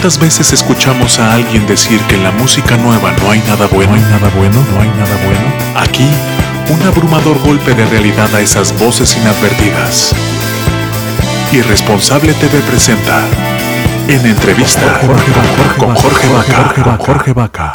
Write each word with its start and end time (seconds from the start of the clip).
¿Cuántas 0.00 0.20
veces 0.20 0.52
escuchamos 0.52 1.18
a 1.18 1.34
alguien 1.34 1.66
decir 1.66 2.00
que 2.02 2.14
en 2.14 2.22
la 2.22 2.30
música 2.30 2.76
nueva 2.76 3.10
no 3.20 3.32
hay 3.32 3.40
nada 3.40 3.66
bueno, 3.66 3.94
hay 3.94 4.00
nada 4.00 4.30
bueno, 4.36 4.64
no 4.72 4.80
hay 4.80 4.88
nada 4.90 5.16
bueno? 5.24 5.40
Aquí, 5.74 6.08
un 6.72 6.80
abrumador 6.86 7.36
golpe 7.40 7.74
de 7.74 7.84
realidad 7.84 8.32
a 8.32 8.40
esas 8.40 8.78
voces 8.78 9.16
inadvertidas. 9.16 10.14
Irresponsable 11.50 12.32
TV 12.34 12.60
presenta 12.60 13.24
en 14.06 14.24
entrevista 14.24 15.00
con 15.76 15.96
Jorge 15.96 16.28
Vaca. 16.28 16.96
Jorge 17.04 17.32
Vaca. 17.32 17.72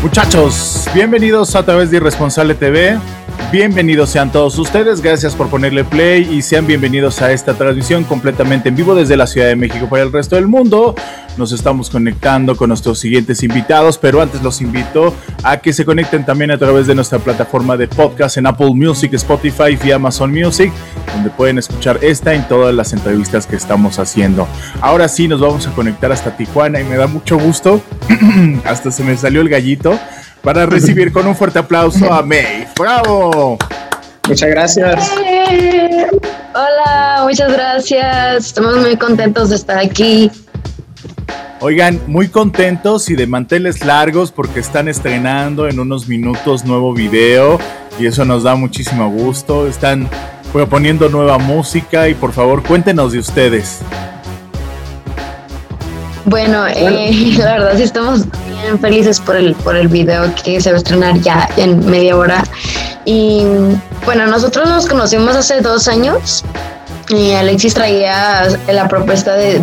Muchachos, 0.00 0.88
bienvenidos 0.94 1.54
a 1.54 1.62
través 1.62 1.90
de 1.90 1.98
Irresponsable 1.98 2.54
TV. 2.54 2.98
Bienvenidos 3.52 4.10
sean 4.10 4.30
todos 4.30 4.56
ustedes, 4.58 5.00
gracias 5.00 5.34
por 5.34 5.48
ponerle 5.50 5.82
play 5.82 6.22
y 6.30 6.40
sean 6.40 6.68
bienvenidos 6.68 7.20
a 7.20 7.32
esta 7.32 7.54
transmisión 7.54 8.04
completamente 8.04 8.68
en 8.68 8.76
vivo 8.76 8.94
desde 8.94 9.16
la 9.16 9.26
Ciudad 9.26 9.48
de 9.48 9.56
México 9.56 9.88
para 9.88 10.04
el 10.04 10.12
resto 10.12 10.36
del 10.36 10.46
mundo. 10.46 10.94
Nos 11.36 11.50
estamos 11.50 11.90
conectando 11.90 12.56
con 12.56 12.68
nuestros 12.68 13.00
siguientes 13.00 13.42
invitados, 13.42 13.98
pero 13.98 14.22
antes 14.22 14.40
los 14.42 14.60
invito 14.60 15.12
a 15.42 15.56
que 15.56 15.72
se 15.72 15.84
conecten 15.84 16.24
también 16.24 16.52
a 16.52 16.58
través 16.58 16.86
de 16.86 16.94
nuestra 16.94 17.18
plataforma 17.18 17.76
de 17.76 17.88
podcast 17.88 18.36
en 18.36 18.46
Apple 18.46 18.72
Music, 18.72 19.14
Spotify 19.14 19.76
y 19.82 19.90
Amazon 19.90 20.32
Music, 20.32 20.72
donde 21.12 21.30
pueden 21.30 21.58
escuchar 21.58 21.98
esta 22.02 22.32
y 22.36 22.42
todas 22.42 22.72
las 22.72 22.92
entrevistas 22.92 23.48
que 23.48 23.56
estamos 23.56 23.98
haciendo. 23.98 24.46
Ahora 24.80 25.08
sí, 25.08 25.26
nos 25.26 25.40
vamos 25.40 25.66
a 25.66 25.72
conectar 25.72 26.12
hasta 26.12 26.36
Tijuana 26.36 26.80
y 26.80 26.84
me 26.84 26.96
da 26.96 27.08
mucho 27.08 27.36
gusto, 27.36 27.82
hasta 28.64 28.92
se 28.92 29.02
me 29.02 29.16
salió 29.16 29.40
el 29.40 29.48
gallito 29.48 29.98
para 30.42 30.66
recibir 30.66 31.12
con 31.12 31.26
un 31.26 31.34
fuerte 31.34 31.58
aplauso 31.58 32.12
a 32.12 32.22
May. 32.22 32.66
¡Bravo! 32.78 33.58
Muchas 34.28 34.50
gracias. 34.50 35.10
Hola, 36.54 37.22
muchas 37.24 37.52
gracias. 37.52 38.46
Estamos 38.46 38.78
muy 38.78 38.96
contentos 38.96 39.50
de 39.50 39.56
estar 39.56 39.78
aquí. 39.78 40.30
Oigan, 41.60 42.00
muy 42.06 42.28
contentos 42.28 43.10
y 43.10 43.16
de 43.16 43.26
manteles 43.26 43.84
largos 43.84 44.32
porque 44.32 44.60
están 44.60 44.88
estrenando 44.88 45.68
en 45.68 45.78
unos 45.78 46.08
minutos 46.08 46.64
nuevo 46.64 46.94
video 46.94 47.58
y 47.98 48.06
eso 48.06 48.24
nos 48.24 48.44
da 48.44 48.54
muchísimo 48.54 49.10
gusto. 49.10 49.66
Están 49.66 50.08
proponiendo 50.52 51.08
nueva 51.08 51.38
música 51.38 52.08
y 52.08 52.14
por 52.14 52.32
favor 52.32 52.62
cuéntenos 52.62 53.12
de 53.12 53.18
ustedes. 53.18 53.80
Bueno, 56.24 56.66
eh, 56.66 57.34
la 57.38 57.52
verdad 57.52 57.76
sí 57.76 57.82
estamos 57.82 58.24
bien 58.62 58.78
felices 58.78 59.20
por 59.20 59.36
el, 59.36 59.54
por 59.54 59.76
el 59.76 59.88
video 59.88 60.32
que 60.42 60.60
se 60.60 60.70
va 60.70 60.76
a 60.76 60.78
estrenar 60.78 61.20
ya 61.20 61.48
en 61.56 61.84
media 61.86 62.16
hora. 62.16 62.44
Y 63.04 63.44
bueno, 64.04 64.26
nosotros 64.26 64.68
nos 64.68 64.86
conocimos 64.86 65.34
hace 65.36 65.60
dos 65.60 65.88
años 65.88 66.44
y 67.08 67.32
Alexis 67.32 67.74
traía 67.74 68.46
la 68.72 68.86
propuesta 68.88 69.34
de, 69.34 69.58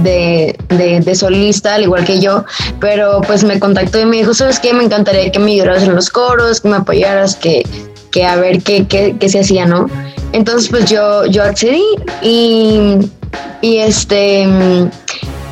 de, 0.70 1.16
solista, 1.16 1.76
al 1.76 1.84
igual 1.84 2.04
que 2.04 2.20
yo, 2.20 2.44
pero 2.80 3.22
pues 3.22 3.44
me 3.44 3.60
contactó 3.60 4.00
y 4.00 4.06
me 4.06 4.18
dijo, 4.18 4.34
¿sabes 4.34 4.60
qué? 4.60 4.74
Me 4.74 4.84
encantaría 4.84 5.32
que 5.32 5.40
me 5.40 5.52
ayudaras 5.52 5.84
en 5.84 5.96
los 5.96 6.10
coros, 6.10 6.60
que 6.60 6.68
me 6.68 6.78
apoyaras, 6.78 7.36
que, 7.36 7.66
que 8.12 8.26
a 8.26 8.36
ver 8.36 8.62
qué, 8.62 8.86
qué, 8.88 9.16
qué, 9.18 9.30
se 9.30 9.40
hacía, 9.40 9.66
¿no? 9.66 9.90
Entonces 10.34 10.70
pues 10.70 10.90
yo, 10.90 11.26
yo 11.26 11.44
accedí 11.44 11.86
y, 12.22 13.10
y 13.62 13.78
este 13.78 14.46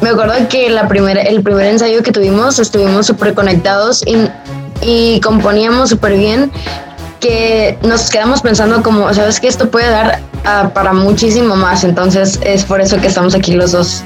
me 0.05 0.11
acuerdo 0.11 0.47
que 0.49 0.69
la 0.69 0.87
primera, 0.87 1.19
el 1.23 1.41
primer 1.41 1.65
ensayo 1.65 2.03
que 2.03 2.11
tuvimos 2.11 2.59
estuvimos 2.59 3.07
súper 3.07 3.33
conectados 3.33 4.03
y, 4.05 5.19
componíamos 5.21 5.89
súper 5.89 6.15
bien 6.15 6.51
que 7.19 7.75
nos 7.81 8.11
quedamos 8.11 8.43
pensando 8.43 8.83
como, 8.83 9.11
sabes 9.15 9.39
que 9.39 9.47
esto 9.47 9.71
puede 9.71 9.89
dar 9.89 10.19
ah, 10.43 10.69
para 10.75 10.93
muchísimo 10.93 11.55
más, 11.55 11.83
entonces 11.83 12.39
es 12.43 12.65
por 12.65 12.81
eso 12.81 13.01
que 13.01 13.07
estamos 13.07 13.33
aquí 13.33 13.53
los 13.53 13.71
dos. 13.71 14.03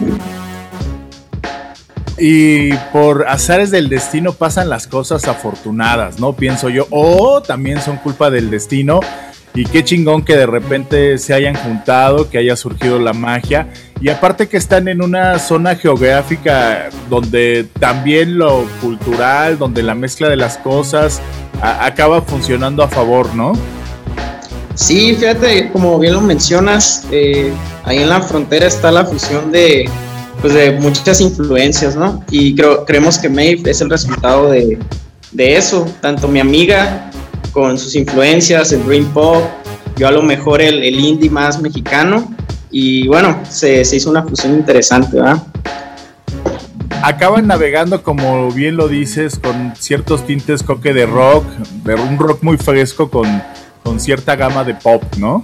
Y 2.18 2.72
por 2.94 3.28
azares 3.28 3.70
del 3.70 3.90
destino 3.90 4.32
pasan 4.32 4.70
las 4.70 4.88
cosas 4.88 5.28
afortunadas, 5.28 6.18
¿no? 6.18 6.32
Pienso 6.32 6.70
yo, 6.70 6.88
o 6.92 7.42
también 7.42 7.82
son 7.82 7.98
culpa 7.98 8.30
del 8.30 8.50
destino 8.50 9.02
y 9.54 9.66
qué 9.66 9.84
chingón 9.84 10.24
que 10.24 10.36
de 10.36 10.46
repente 10.46 11.18
se 11.18 11.34
hayan 11.34 11.56
juntado, 11.56 12.30
que 12.30 12.38
haya 12.38 12.56
surgido 12.56 13.00
la 13.00 13.14
magia. 13.14 13.68
Y 14.02 14.10
aparte 14.10 14.48
que 14.48 14.58
están 14.58 14.88
en 14.88 15.02
una 15.02 15.40
zona 15.40 15.76
geográfica 15.76 16.90
donde 17.10 17.68
también 17.80 18.38
lo 18.38 18.66
cultural, 18.82 19.58
donde 19.58 19.84
la 19.84 19.96
mezcla 19.96 20.30
de 20.30 20.38
las 20.38 20.58
cosas 20.58 21.22
acaba 21.62 22.22
funcionando 22.22 22.84
a 22.84 22.88
favor, 22.88 23.34
¿no? 23.36 23.54
Sí, 24.76 25.16
fíjate, 25.16 25.70
como 25.72 26.00
bien 26.00 26.14
lo 26.14 26.22
mencionas, 26.22 27.06
eh, 27.12 27.52
ahí 27.84 27.98
en 27.98 28.10
la 28.10 28.22
frontera 28.22 28.66
está 28.66 28.92
la 28.92 29.04
fusión 29.04 29.52
de, 29.52 29.90
pues 30.40 30.54
de 30.54 30.72
muchas 30.72 31.20
influencias, 31.20 31.98
¿no? 31.98 32.24
Y 32.32 32.56
creo, 32.56 32.86
creemos 32.86 33.18
que 33.18 33.28
Maeve 33.28 33.72
es 33.72 33.82
el 33.82 33.90
resultado 33.90 34.50
de, 34.50 34.80
de 35.34 35.58
eso. 35.58 35.86
Tanto 36.00 36.30
mi 36.30 36.40
amiga 36.40 37.09
con 37.52 37.78
sus 37.78 37.96
influencias, 37.96 38.72
el 38.72 38.86
Dream 38.86 39.06
Pop, 39.14 39.44
yo 39.98 40.08
a 40.08 40.12
lo 40.12 40.22
mejor 40.22 40.62
el, 40.62 40.84
el 40.84 41.00
indie 41.00 41.30
más 41.30 41.62
mexicano, 41.62 42.34
y 42.72 43.08
bueno, 43.08 43.40
se, 43.50 43.84
se 43.84 43.96
hizo 43.98 44.10
una 44.10 44.24
fusión 44.24 44.54
interesante, 44.54 45.18
¿verdad? 45.18 45.44
acaban 47.02 47.48
navegando, 47.48 48.04
como 48.04 48.52
bien 48.52 48.76
lo 48.76 48.88
dices, 48.88 49.40
con 49.40 49.74
ciertos 49.78 50.26
tintes 50.26 50.64
coque 50.64 50.94
de 50.94 51.06
rock, 51.06 51.46
de 51.84 51.96
un 51.96 52.18
rock 52.18 52.44
muy 52.44 52.58
fresco 52.58 53.10
con, 53.10 53.42
con 53.84 54.00
cierta 54.00 54.36
gama 54.36 54.64
de 54.64 54.76
pop, 54.76 55.04
¿no? 55.18 55.44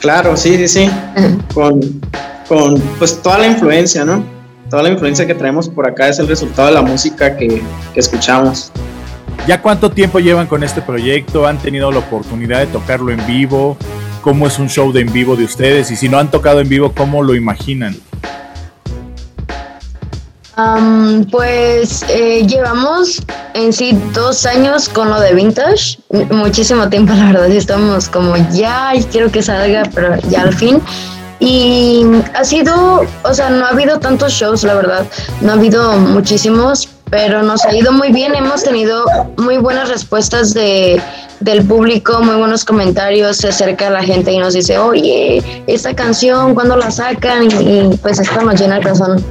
Claro, 0.00 0.36
sí, 0.36 0.56
sí, 0.56 0.68
sí. 0.68 0.90
Con, 1.54 1.80
con 2.48 2.78
pues 2.98 3.22
toda 3.22 3.38
la 3.38 3.46
influencia, 3.46 4.04
¿no? 4.04 4.24
Toda 4.68 4.82
la 4.82 4.90
influencia 4.90 5.26
que 5.26 5.34
traemos 5.34 5.68
por 5.68 5.88
acá 5.88 6.08
es 6.08 6.18
el 6.18 6.28
resultado 6.28 6.68
de 6.68 6.74
la 6.74 6.82
música 6.82 7.36
que, 7.36 7.62
que 7.92 8.00
escuchamos. 8.00 8.70
¿Ya 9.46 9.60
cuánto 9.60 9.90
tiempo 9.90 10.20
llevan 10.20 10.46
con 10.46 10.62
este 10.62 10.80
proyecto? 10.80 11.46
¿Han 11.46 11.58
tenido 11.58 11.92
la 11.92 11.98
oportunidad 11.98 12.60
de 12.60 12.66
tocarlo 12.66 13.12
en 13.12 13.26
vivo? 13.26 13.76
¿Cómo 14.22 14.46
es 14.46 14.58
un 14.58 14.70
show 14.70 14.90
de 14.90 15.02
en 15.02 15.12
vivo 15.12 15.36
de 15.36 15.44
ustedes? 15.44 15.90
Y 15.90 15.96
si 15.96 16.08
no 16.08 16.18
han 16.18 16.30
tocado 16.30 16.60
en 16.60 16.68
vivo, 16.68 16.92
¿cómo 16.96 17.22
lo 17.22 17.34
imaginan? 17.34 17.94
pues 21.32 22.04
eh, 22.08 22.46
llevamos 22.46 23.20
en 23.54 23.72
sí 23.72 23.98
dos 24.12 24.46
años 24.46 24.88
con 24.88 25.10
lo 25.10 25.18
de 25.20 25.34
Vintage, 25.34 25.98
muchísimo 26.30 26.88
tiempo 26.88 27.12
la 27.12 27.26
verdad, 27.26 27.50
estamos 27.50 28.08
como 28.08 28.36
ya, 28.52 28.92
quiero 29.10 29.32
que 29.32 29.42
salga, 29.42 29.82
pero 29.92 30.16
ya 30.30 30.42
al 30.42 30.54
fin. 30.54 30.80
Y 31.40 32.04
ha 32.34 32.44
sido, 32.44 33.04
o 33.24 33.34
sea, 33.34 33.50
no 33.50 33.66
ha 33.66 33.70
habido 33.70 33.98
tantos 33.98 34.32
shows, 34.32 34.62
la 34.62 34.74
verdad, 34.74 35.04
no 35.40 35.50
ha 35.50 35.54
habido 35.54 35.98
muchísimos, 35.98 36.88
pero 37.14 37.44
nos 37.44 37.64
ha 37.64 37.72
ido 37.72 37.92
muy 37.92 38.10
bien, 38.10 38.34
hemos 38.34 38.64
tenido 38.64 39.04
muy 39.36 39.58
buenas 39.58 39.88
respuestas 39.88 40.52
de, 40.52 41.00
del 41.38 41.64
público, 41.64 42.20
muy 42.20 42.34
buenos 42.34 42.64
comentarios, 42.64 43.36
se 43.36 43.50
acerca 43.50 43.88
la 43.88 44.02
gente 44.02 44.32
y 44.32 44.38
nos 44.38 44.54
dice, 44.54 44.78
oye, 44.78 45.40
esta 45.68 45.94
canción, 45.94 46.54
¿cuándo 46.54 46.76
la 46.76 46.90
sacan? 46.90 47.44
Y, 47.44 47.96
pues 47.98 48.18
esto 48.18 48.42
nos 48.42 48.60
llena 48.60 48.78
el 48.78 48.82
corazón. 48.82 49.24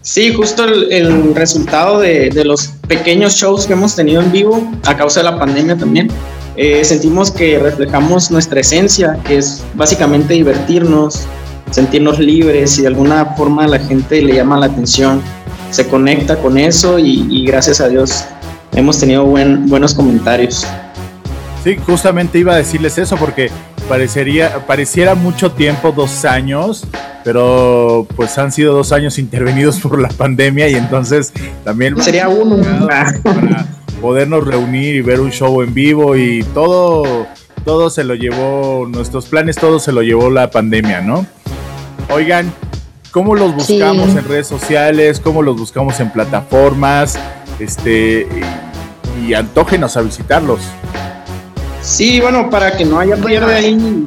Sí, 0.00 0.32
justo 0.32 0.64
el, 0.64 1.34
resultado 1.34 1.98
de, 1.98 2.30
los 2.46 2.68
pequeños 2.88 3.34
shows 3.34 3.66
que 3.66 3.74
hemos 3.74 3.94
tenido 3.94 4.22
en 4.22 4.32
vivo 4.32 4.72
a 4.86 4.96
causa 4.96 5.20
de 5.20 5.24
la 5.24 5.38
pandemia 5.38 5.76
también. 5.76 6.08
Eh, 6.56 6.82
sentimos 6.82 7.30
que 7.30 7.58
reflejamos 7.58 8.30
nuestra 8.30 8.60
esencia, 8.60 9.18
que 9.26 9.36
es 9.36 9.62
básicamente 9.74 10.32
divertirnos, 10.32 11.26
sentirnos 11.70 12.18
libres 12.18 12.78
y 12.78 12.82
de 12.82 12.88
alguna 12.88 13.34
forma 13.36 13.66
la 13.66 13.78
gente 13.78 14.22
le 14.22 14.34
llama 14.34 14.58
la 14.58 14.66
atención, 14.66 15.22
se 15.70 15.86
conecta 15.86 16.36
con 16.36 16.58
eso 16.58 16.98
y, 16.98 17.44
gracias 17.46 17.80
a 17.80 17.88
Dios 17.88 18.24
hemos 18.74 18.98
tenido 18.98 19.24
buen, 19.24 19.66
buenos 19.66 19.94
comentarios. 19.94 20.66
Sí, 21.64 21.76
justamente 21.84 22.38
iba 22.38 22.54
a 22.54 22.56
decirles 22.56 22.96
eso 22.98 23.16
porque 23.16 23.50
parecería, 23.88 24.66
pareciera 24.66 25.14
mucho 25.14 25.50
tiempo, 25.52 25.92
dos 25.92 26.24
años, 26.24 26.86
pero 27.24 28.06
pues 28.16 28.38
han 28.38 28.52
sido 28.52 28.74
dos 28.74 28.92
años 28.92 29.18
intervenidos 29.18 29.80
por 29.82 30.00
la 30.00 30.08
pandemia 30.08 30.68
y 30.68 30.74
entonces 30.74 31.32
también 31.64 32.00
sería 32.00 32.28
uno 32.28 32.62
para 32.86 33.12
podernos 34.00 34.46
reunir 34.46 34.94
y 34.96 35.00
ver 35.00 35.20
un 35.20 35.30
show 35.30 35.60
en 35.62 35.74
vivo 35.74 36.16
y 36.16 36.44
todo, 36.54 37.26
todo 37.64 37.90
se 37.90 38.04
lo 38.04 38.14
llevó, 38.14 38.86
nuestros 38.88 39.26
planes, 39.26 39.56
todo 39.56 39.80
se 39.80 39.92
lo 39.92 40.02
llevó 40.02 40.30
la 40.30 40.50
pandemia, 40.50 41.00
¿no? 41.00 41.26
Oigan, 42.10 42.52
¿cómo 43.18 43.34
los 43.34 43.52
buscamos 43.52 44.10
en 44.10 44.28
redes 44.28 44.46
sociales? 44.46 45.18
¿Cómo 45.18 45.42
los 45.42 45.58
buscamos 45.58 45.98
en 45.98 46.08
plataformas? 46.12 47.18
Este, 47.58 48.28
y, 49.26 49.34
antógenos 49.34 49.96
a 49.96 50.02
visitarlos. 50.02 50.60
Sí, 51.82 52.20
bueno, 52.20 52.48
para 52.48 52.76
que 52.76 52.84
no 52.84 53.00
haya 53.00 53.16
pierde 53.16 53.52
ahí, 53.52 54.06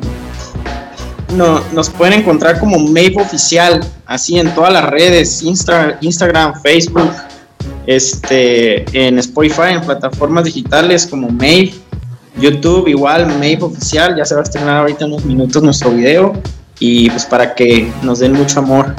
no, 1.35 1.59
nos 1.73 1.89
pueden 1.89 2.21
encontrar 2.21 2.57
como 2.57 2.79
Mave 2.79 3.15
Oficial, 3.17 3.85
así 4.05 4.39
en 4.39 4.55
todas 4.55 4.71
las 4.71 4.85
redes, 4.89 5.43
Instagram, 5.43 6.61
Facebook, 6.61 7.11
este, 7.87 8.85
en 8.97 9.19
Spotify, 9.19 9.73
en 9.73 9.81
plataformas 9.81 10.45
digitales 10.45 11.05
como 11.05 11.27
Mave, 11.29 11.73
YouTube 12.39 12.87
igual, 12.87 13.27
Mave 13.27 13.59
Oficial, 13.59 14.15
ya 14.15 14.23
se 14.23 14.35
va 14.35 14.39
a 14.39 14.43
estrenar 14.43 14.77
ahorita 14.77 15.03
en 15.03 15.11
unos 15.11 15.25
minutos 15.25 15.61
nuestro 15.61 15.91
video 15.91 16.31
y 16.81 17.09
pues 17.11 17.25
para 17.25 17.53
que 17.53 17.89
nos 18.01 18.19
den 18.19 18.33
mucho 18.33 18.59
amor 18.59 18.95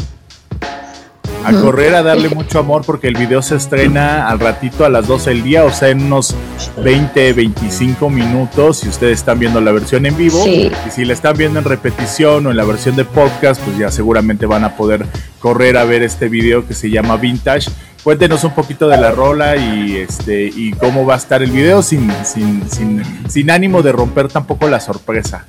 a 1.44 1.52
correr 1.52 1.96
a 1.96 2.02
darle 2.04 2.28
mucho 2.34 2.60
amor 2.60 2.82
porque 2.86 3.08
el 3.08 3.16
video 3.16 3.42
se 3.42 3.56
estrena 3.56 4.28
al 4.28 4.38
ratito 4.38 4.84
a 4.84 4.88
las 4.88 5.08
12 5.08 5.30
del 5.30 5.42
día, 5.42 5.64
o 5.64 5.72
sea, 5.72 5.88
en 5.88 6.04
unos 6.04 6.36
20, 6.82 7.32
25 7.32 8.08
minutos 8.08 8.78
si 8.78 8.88
ustedes 8.88 9.18
están 9.18 9.40
viendo 9.40 9.60
la 9.60 9.72
versión 9.72 10.06
en 10.06 10.16
vivo. 10.16 10.46
Y 10.46 10.70
si 10.92 11.04
la 11.04 11.12
están 11.12 11.36
viendo 11.36 11.58
en 11.58 11.64
repetición 11.64 12.46
o 12.46 12.52
en 12.52 12.56
la 12.56 12.64
versión 12.64 12.94
de 12.94 13.04
podcast, 13.04 13.60
pues 13.62 13.76
ya 13.76 13.90
seguramente 13.90 14.46
van 14.46 14.62
a 14.62 14.76
poder 14.76 15.04
correr 15.40 15.76
a 15.76 15.84
ver 15.84 16.02
este 16.02 16.28
video 16.28 16.64
que 16.64 16.74
se 16.74 16.88
llama 16.88 17.16
Vintage. 17.16 17.68
Cuéntenos 18.04 18.44
un 18.44 18.52
poquito 18.52 18.88
de 18.88 18.96
la 18.96 19.10
rola 19.10 19.56
y 19.56 19.96
este 19.96 20.44
y 20.44 20.72
cómo 20.72 21.04
va 21.04 21.14
a 21.14 21.16
estar 21.18 21.42
el 21.42 21.50
video 21.50 21.82
sin, 21.82 22.08
sin, 22.24 22.70
sin, 22.70 23.02
sin 23.28 23.50
ánimo 23.50 23.82
de 23.82 23.90
romper 23.90 24.28
tampoco 24.28 24.68
la 24.68 24.78
sorpresa. 24.78 25.46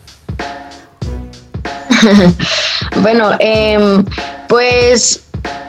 bueno, 3.01 3.31
eh, 3.39 4.03
pues 4.47 5.23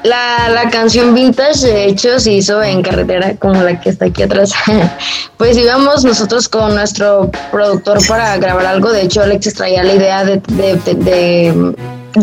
la, 0.05 0.49
la, 0.51 0.69
canción 0.69 1.15
vintage, 1.15 1.67
de 1.67 1.87
hecho, 1.87 2.21
se 2.21 2.33
hizo 2.33 2.63
en 2.63 2.83
carretera 2.83 3.35
como 3.37 3.63
la 3.63 3.81
que 3.81 3.91
está 3.91 4.07
aquí 4.07 4.23
atrás. 4.23 4.53
pues 5.39 5.57
íbamos 5.57 6.05
nosotros 6.05 6.49
con 6.49 6.75
nuestro 6.75 7.31
productor 7.51 8.07
para 8.07 8.37
grabar 8.37 8.67
algo. 8.67 8.93
De 8.93 9.03
hecho, 9.03 9.23
Alex 9.23 9.55
traía 9.55 9.83
la 9.83 9.95
idea 9.95 10.25
de, 10.25 10.43
de, 10.49 10.95
de, 10.95 11.75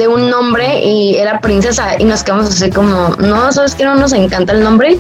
un 0.08 0.30
nombre 0.30 0.84
y 0.84 1.16
era 1.16 1.40
princesa. 1.40 1.96
Y 2.00 2.06
nos 2.06 2.24
quedamos 2.24 2.48
así 2.48 2.70
como, 2.70 3.10
no, 3.18 3.52
sabes 3.52 3.76
que 3.76 3.86
no 3.86 3.96
nos 3.96 4.14
encanta 4.14 4.54
el 4.54 4.64
nombre. 4.64 4.98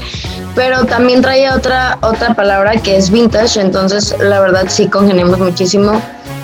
Pero 0.55 0.85
también 0.85 1.21
traía 1.21 1.55
otra, 1.55 1.97
otra 2.01 2.33
palabra 2.33 2.73
que 2.77 2.97
es 2.97 3.09
vintage. 3.09 3.59
Entonces, 3.59 4.15
la 4.19 4.39
verdad, 4.39 4.65
sí 4.67 4.88
congeniamos 4.88 5.39
muchísimo 5.39 6.01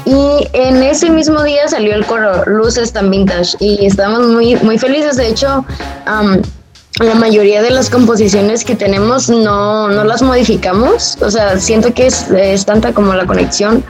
y 0.07 0.47
en 0.53 0.83
ese 0.83 1.09
mismo 1.09 1.43
día 1.43 1.67
salió 1.67 1.93
el 1.93 2.05
coro 2.05 2.45
Luces 2.45 2.93
tan 2.93 3.11
Vintage 3.11 3.57
y 3.59 3.85
estamos 3.85 4.25
muy, 4.25 4.55
muy 4.55 4.79
felices. 4.79 5.17
De 5.17 5.27
hecho, 5.27 5.65
la 6.05 7.15
mayoría 7.15 7.61
de 7.61 7.71
las 7.71 7.89
composiciones 7.89 8.63
que 8.63 8.75
tenemos 8.75 9.29
no, 9.29 9.89
no 9.89 10.05
las 10.05 10.21
modificamos. 10.21 11.17
O 11.21 11.29
sea, 11.29 11.59
siento 11.59 11.93
que 11.93 12.07
es, 12.07 12.65
tanta 12.65 12.93
como 12.93 13.13
la 13.15 13.25
conexión 13.25 13.83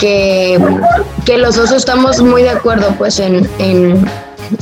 que, 0.00 0.58
que, 1.26 1.38
los 1.38 1.56
dos 1.56 1.70
estamos 1.70 2.20
muy 2.22 2.42
de 2.42 2.50
acuerdo 2.50 2.94
pues 2.96 3.20
en, 3.20 3.48
en, 3.58 4.04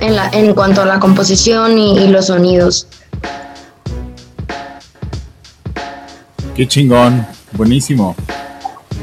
en, 0.00 0.16
la, 0.16 0.28
en 0.32 0.52
cuanto 0.52 0.82
a 0.82 0.84
la 0.84 0.98
composición 0.98 1.78
y, 1.78 1.96
y 1.96 2.08
los 2.08 2.26
sonidos. 2.26 2.88
Qué 6.54 6.66
chingón, 6.66 7.24
buenísimo. 7.52 8.16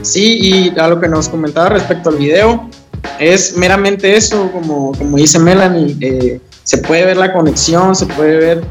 Sí, 0.02 0.38
y 0.40 0.80
a 0.80 0.90
lo 0.90 1.00
que 1.00 1.08
nos 1.08 1.30
comentaba 1.30 1.70
respecto 1.70 2.10
al 2.10 2.18
video, 2.18 2.70
es 3.18 3.56
meramente 3.56 4.16
eso, 4.16 4.52
como, 4.52 4.92
como 4.92 5.18
dice 5.18 5.40
Melanie, 5.40 5.96
eh, 6.02 6.42
se 6.64 6.80
puede 6.80 7.06
ver 7.06 7.18
la 7.18 7.32
conexión, 7.32 7.96
se 7.96 8.06
puede 8.06 8.38
ver 8.38 8.64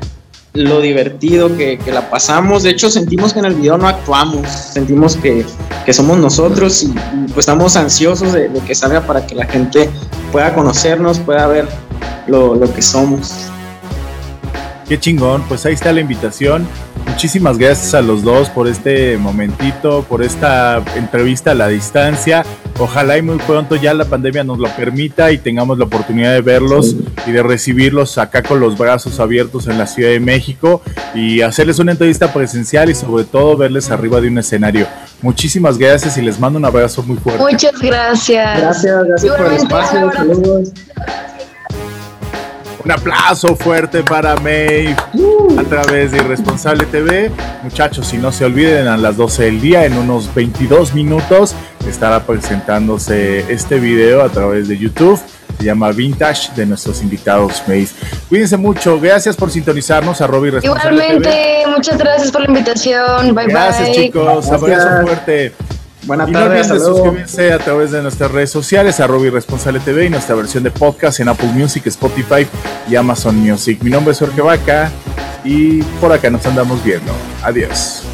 lo 0.54 0.80
divertido 0.80 1.56
que, 1.56 1.78
la 1.92 2.08
pasamos. 2.08 2.62
De 2.62 2.70
hecho, 2.70 2.88
sentimos 2.88 3.32
que 3.32 3.40
en 3.40 3.44
el 3.44 3.54
video 3.54 3.76
no 3.76 3.88
actuamos, 3.88 4.48
sentimos 4.48 5.16
que, 5.16 5.44
somos 5.92 6.16
nosotros 6.18 6.82
y, 6.84 6.94
pues 7.34 7.38
estamos 7.40 7.76
ansiosos 7.76 8.32
de, 8.32 8.48
que 8.66 8.74
salga 8.74 9.00
para 9.00 9.26
que 9.26 9.34
la 9.34 9.46
gente 9.46 9.90
pueda 10.32 10.54
conocernos, 10.54 11.18
pueda 11.18 11.46
ver 11.48 11.66
lo, 12.28 12.54
lo 12.54 12.72
que 12.72 12.80
somos. 12.80 13.34
Qué 14.88 14.98
chingón, 14.98 15.42
pues 15.48 15.66
ahí 15.66 15.74
está 15.74 15.92
la 15.92 16.00
invitación. 16.00 16.66
Muchísimas 17.08 17.58
gracias 17.58 17.94
a 17.94 18.00
los 18.00 18.22
dos 18.22 18.48
por 18.48 18.68
este 18.68 19.18
momentito, 19.18 20.04
por 20.08 20.22
esta 20.22 20.82
entrevista 20.94 21.50
a 21.50 21.54
la 21.54 21.68
distancia. 21.68 22.44
Ojalá 22.78 23.16
y 23.16 23.22
muy 23.22 23.38
pronto 23.38 23.76
ya 23.76 23.94
la 23.94 24.04
pandemia 24.04 24.42
nos 24.42 24.58
lo 24.58 24.68
permita 24.74 25.30
y 25.30 25.38
tengamos 25.38 25.78
la 25.78 25.84
oportunidad 25.84 26.32
de 26.32 26.40
verlos 26.40 26.96
y 27.24 27.30
de 27.30 27.42
recibirlos 27.42 28.18
acá 28.18 28.42
con 28.42 28.58
los 28.58 28.76
brazos 28.76 29.20
abiertos 29.20 29.68
en 29.68 29.78
la 29.78 29.86
Ciudad 29.86 30.10
de 30.10 30.18
México 30.18 30.82
y 31.14 31.40
hacerles 31.42 31.78
una 31.78 31.92
entrevista 31.92 32.32
presencial 32.32 32.90
y 32.90 32.94
sobre 32.94 33.24
todo 33.24 33.56
verles 33.56 33.90
arriba 33.90 34.20
de 34.20 34.28
un 34.28 34.38
escenario. 34.38 34.88
Muchísimas 35.22 35.78
gracias 35.78 36.18
y 36.18 36.22
les 36.22 36.40
mando 36.40 36.58
un 36.58 36.64
abrazo 36.64 37.02
muy 37.04 37.16
fuerte. 37.16 37.42
Muchas 37.42 37.80
gracias. 37.80 38.60
Gracias, 38.60 39.04
gracias 39.04 39.36
por 39.36 39.46
el 39.46 39.52
espacio. 39.54 40.12
Saludos. 40.12 40.72
Un 42.84 42.90
aplauso 42.90 43.56
fuerte 43.56 44.02
para 44.02 44.36
May 44.36 44.94
a 45.58 45.62
través 45.62 46.12
de 46.12 46.18
Irresponsable 46.18 46.84
TV. 46.84 47.30
Muchachos, 47.62 48.08
si 48.08 48.18
no 48.18 48.30
se 48.30 48.44
olviden, 48.44 48.88
a 48.88 48.98
las 48.98 49.16
12 49.16 49.44
del 49.44 49.60
día, 49.62 49.86
en 49.86 49.96
unos 49.96 50.34
22 50.34 50.92
minutos, 50.92 51.54
estará 51.88 52.20
presentándose 52.24 53.44
este 53.52 53.78
video 53.78 54.22
a 54.22 54.28
través 54.28 54.68
de 54.68 54.78
YouTube. 54.78 55.20
Se 55.58 55.64
llama 55.64 55.92
Vintage 55.92 56.52
de 56.56 56.66
nuestros 56.66 57.02
invitados 57.02 57.62
May. 57.66 57.88
Cuídense 58.28 58.56
mucho. 58.56 59.00
Gracias 59.00 59.36
por 59.36 59.50
sintonizarnos 59.50 60.20
a 60.20 60.26
Robbie 60.26 60.50
Responsable 60.50 60.94
Igualmente, 60.94 61.64
muchas 61.68 61.96
gracias 61.96 62.32
por 62.32 62.42
la 62.42 62.48
invitación. 62.48 63.34
Bye 63.34 63.46
gracias, 63.46 63.92
chicos. 63.92 64.48
Abrazo 64.50 65.02
fuerte. 65.02 65.54
Buenas 66.06 66.30
tardes. 66.30 66.68
No 66.68 66.74
olviden 66.74 66.94
suscribirse 66.94 67.52
a 67.52 67.58
través 67.58 67.90
de 67.90 68.02
nuestras 68.02 68.30
redes 68.30 68.50
sociales, 68.50 69.00
a 69.00 69.06
Responsable 69.06 69.80
TV 69.80 70.06
y 70.06 70.10
nuestra 70.10 70.34
versión 70.34 70.62
de 70.62 70.70
podcast 70.70 71.20
en 71.20 71.28
Apple 71.28 71.48
Music, 71.54 71.86
Spotify 71.86 72.46
y 72.88 72.96
Amazon 72.96 73.36
Music. 73.36 73.78
Mi 73.82 73.90
nombre 73.90 74.12
es 74.12 74.18
Jorge 74.18 74.42
Vaca 74.42 74.90
y 75.44 75.82
por 76.00 76.12
acá 76.12 76.28
nos 76.30 76.44
andamos 76.46 76.82
viendo. 76.84 77.12
Adiós. 77.42 78.13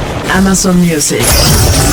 Amazon 0.33 0.79
Music. 0.79 1.90